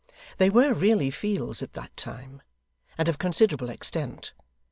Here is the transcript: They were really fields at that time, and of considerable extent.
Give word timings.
They 0.39 0.49
were 0.49 0.73
really 0.73 1.11
fields 1.11 1.61
at 1.61 1.73
that 1.73 1.95
time, 1.95 2.41
and 2.97 3.07
of 3.07 3.19
considerable 3.19 3.69
extent. 3.69 4.33